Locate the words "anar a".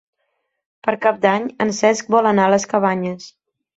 2.31-2.55